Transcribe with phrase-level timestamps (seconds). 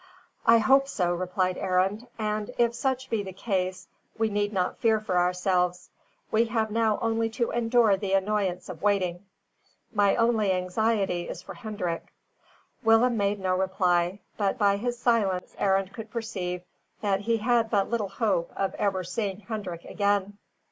[0.47, 4.99] "I hope so," replied Arend, "and, if such be the case, we need not fear
[4.99, 5.91] for ourselves.
[6.31, 9.23] We have now only to endure the annoyance of waiting.
[9.93, 12.07] My only anxiety is for Hendrik."
[12.83, 16.63] Willem made no reply, but by his silence Arend could perceive
[17.01, 20.39] that he had but little hope of ever seeing Hendrik gain.